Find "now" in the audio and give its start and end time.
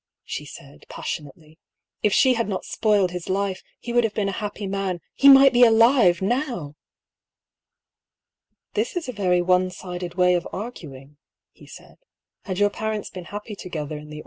6.23-6.73